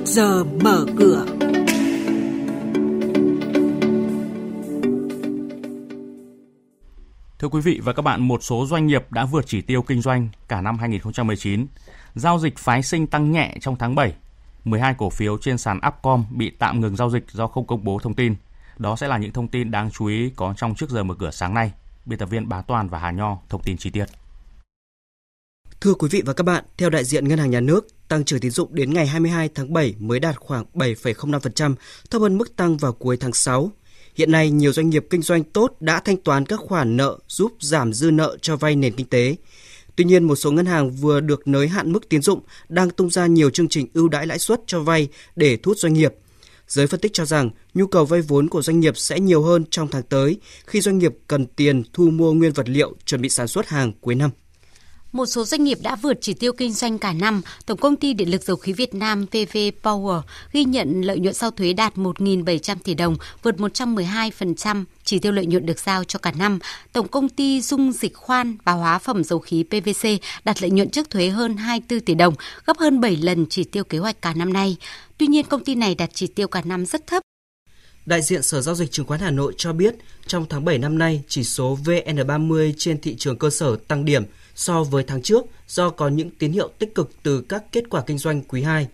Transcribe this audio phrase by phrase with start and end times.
[0.00, 1.26] trước giờ mở cửa.
[7.38, 10.00] Thưa quý vị và các bạn, một số doanh nghiệp đã vượt chỉ tiêu kinh
[10.00, 11.66] doanh cả năm 2019.
[12.14, 14.14] Giao dịch phái sinh tăng nhẹ trong tháng 7.
[14.64, 17.98] 12 cổ phiếu trên sàn Upcom bị tạm ngừng giao dịch do không công bố
[18.02, 18.34] thông tin.
[18.78, 21.30] Đó sẽ là những thông tin đáng chú ý có trong trước giờ mở cửa
[21.30, 21.72] sáng nay.
[22.06, 24.06] Biên tập viên Bá Toàn và Hà Nho thông tin chi tiết.
[25.80, 28.40] Thưa quý vị và các bạn, theo đại diện Ngân hàng Nhà nước, tăng trưởng
[28.40, 31.74] tín dụng đến ngày 22 tháng 7 mới đạt khoảng 7,05%,
[32.10, 33.72] thấp hơn mức tăng vào cuối tháng 6.
[34.14, 37.52] Hiện nay, nhiều doanh nghiệp kinh doanh tốt đã thanh toán các khoản nợ giúp
[37.60, 39.36] giảm dư nợ cho vay nền kinh tế.
[39.96, 43.10] Tuy nhiên, một số ngân hàng vừa được nới hạn mức tín dụng đang tung
[43.10, 46.14] ra nhiều chương trình ưu đãi lãi suất cho vay để thu hút doanh nghiệp.
[46.68, 49.64] Giới phân tích cho rằng nhu cầu vay vốn của doanh nghiệp sẽ nhiều hơn
[49.70, 53.28] trong tháng tới khi doanh nghiệp cần tiền thu mua nguyên vật liệu chuẩn bị
[53.28, 54.30] sản xuất hàng cuối năm.
[55.12, 57.42] Một số doanh nghiệp đã vượt chỉ tiêu kinh doanh cả năm.
[57.66, 60.20] Tổng công ty Điện lực Dầu khí Việt Nam PV Power
[60.52, 65.46] ghi nhận lợi nhuận sau thuế đạt 1.700 tỷ đồng, vượt 112% chỉ tiêu lợi
[65.46, 66.58] nhuận được giao cho cả năm.
[66.92, 70.08] Tổng công ty Dung Dịch Khoan và Hóa phẩm Dầu khí PVC
[70.44, 72.34] đạt lợi nhuận trước thuế hơn 24 tỷ đồng,
[72.66, 74.76] gấp hơn 7 lần chỉ tiêu kế hoạch cả năm nay.
[75.18, 77.22] Tuy nhiên, công ty này đạt chỉ tiêu cả năm rất thấp
[78.06, 79.94] Đại diện Sở Giao dịch Chứng khoán Hà Nội cho biết,
[80.26, 84.24] trong tháng 7 năm nay, chỉ số VN30 trên thị trường cơ sở tăng điểm
[84.60, 88.02] so với tháng trước do có những tín hiệu tích cực từ các kết quả
[88.06, 88.88] kinh doanh quý 2.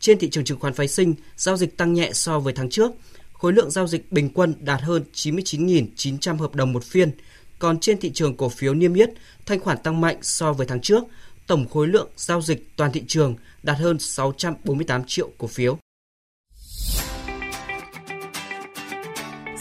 [0.00, 2.92] Trên thị trường chứng khoán phái sinh, giao dịch tăng nhẹ so với tháng trước.
[3.32, 7.10] Khối lượng giao dịch bình quân đạt hơn 99.900 hợp đồng một phiên.
[7.58, 9.10] Còn trên thị trường cổ phiếu niêm yết,
[9.46, 11.04] thanh khoản tăng mạnh so với tháng trước.
[11.46, 15.78] Tổng khối lượng giao dịch toàn thị trường đạt hơn 648 triệu cổ phiếu.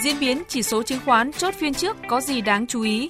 [0.04, 3.10] Diễn biến chỉ số chứng khoán chốt phiên trước có gì đáng chú ý?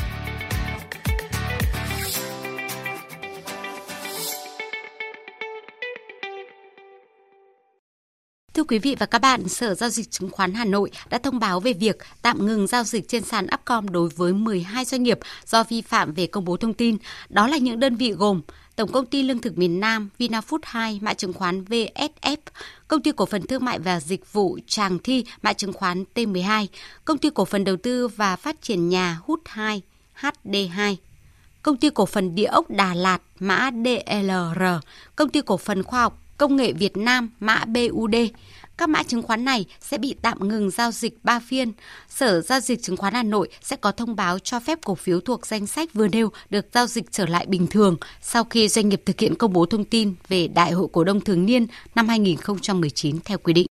[8.53, 11.39] Thưa quý vị và các bạn, Sở Giao dịch Chứng khoán Hà Nội đã thông
[11.39, 15.19] báo về việc tạm ngừng giao dịch trên sàn Upcom đối với 12 doanh nghiệp
[15.45, 16.97] do vi phạm về công bố thông tin.
[17.29, 18.41] Đó là những đơn vị gồm
[18.75, 22.37] Tổng công ty Lương thực miền Nam, Vinafood 2, mã chứng khoán VSF,
[22.87, 26.67] Công ty cổ phần thương mại và dịch vụ Tràng Thi, mã chứng khoán T12,
[27.05, 29.81] Công ty cổ phần đầu tư và phát triển nhà Hút 2,
[30.21, 30.95] HD2.
[31.63, 34.63] Công ty cổ phần địa ốc Đà Lạt, mã DLR,
[35.15, 38.15] Công ty cổ phần khoa học Công nghệ Việt Nam mã BUD.
[38.77, 41.71] Các mã chứng khoán này sẽ bị tạm ngừng giao dịch 3 phiên.
[42.09, 45.19] Sở Giao dịch Chứng khoán Hà Nội sẽ có thông báo cho phép cổ phiếu
[45.19, 48.89] thuộc danh sách vừa nêu được giao dịch trở lại bình thường sau khi doanh
[48.89, 52.07] nghiệp thực hiện công bố thông tin về Đại hội cổ đông thường niên năm
[52.07, 53.67] 2019 theo quy định.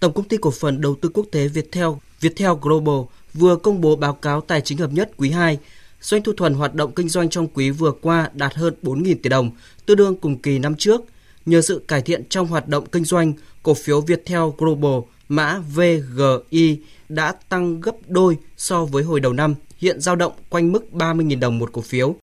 [0.00, 1.88] Tổng công ty cổ phần đầu tư quốc tế Viettel,
[2.20, 3.00] Viettel Global
[3.34, 5.58] vừa công bố báo cáo tài chính hợp nhất quý 2
[6.00, 9.28] Doanh thu thuần hoạt động kinh doanh trong quý vừa qua đạt hơn 4.000 tỷ
[9.30, 9.50] đồng,
[9.86, 11.00] tương đương cùng kỳ năm trước–
[11.46, 16.78] Nhờ sự cải thiện trong hoạt động kinh doanh, cổ phiếu Viettel Global mã VGI
[17.08, 21.40] đã tăng gấp đôi so với hồi đầu năm, hiện giao động quanh mức 30.000
[21.40, 22.14] đồng một cổ phiếu.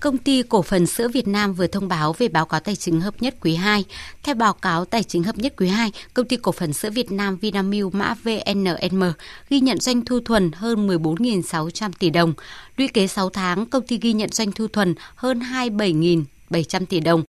[0.00, 3.00] Công ty cổ phần sữa Việt Nam vừa thông báo về báo cáo tài chính
[3.00, 3.84] hợp nhất quý 2.
[4.22, 7.12] Theo báo cáo tài chính hợp nhất quý 2, công ty cổ phần sữa Việt
[7.12, 9.02] Nam Vinamilk mã VNM
[9.48, 12.34] ghi nhận doanh thu thuần hơn 14.600 tỷ đồng.
[12.76, 17.22] Lũy kế 6 tháng, công ty ghi nhận doanh thu thuần hơn 27.700 tỷ đồng,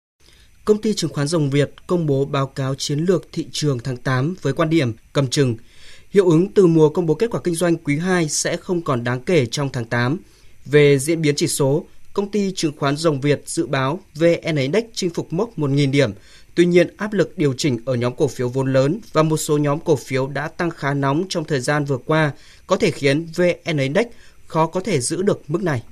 [0.64, 3.96] Công ty chứng khoán Rồng Việt công bố báo cáo chiến lược thị trường tháng
[3.96, 5.56] 8 với quan điểm cầm chừng.
[6.10, 9.04] Hiệu ứng từ mùa công bố kết quả kinh doanh quý 2 sẽ không còn
[9.04, 10.18] đáng kể trong tháng 8.
[10.64, 14.84] Về diễn biến chỉ số, công ty chứng khoán Rồng Việt dự báo VN Index
[14.94, 16.12] chinh phục mốc 1.000 điểm.
[16.54, 19.58] Tuy nhiên, áp lực điều chỉnh ở nhóm cổ phiếu vốn lớn và một số
[19.58, 22.32] nhóm cổ phiếu đã tăng khá nóng trong thời gian vừa qua
[22.66, 24.06] có thể khiến VN Index
[24.46, 25.82] khó có thể giữ được mức này.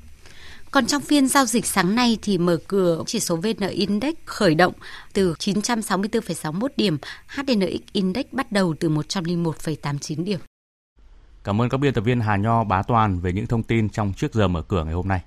[0.70, 4.54] Còn trong phiên giao dịch sáng nay thì mở cửa chỉ số VN Index khởi
[4.54, 4.72] động
[5.12, 10.40] từ 964,61 điểm, HNX Index bắt đầu từ 101,89 điểm.
[11.44, 14.12] Cảm ơn các biên tập viên Hà Nho, Bá Toàn về những thông tin trong
[14.16, 15.20] trước giờ mở cửa ngày hôm nay.